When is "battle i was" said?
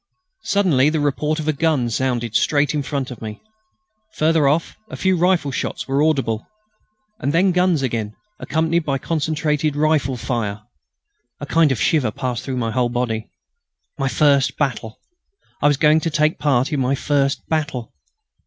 14.57-15.77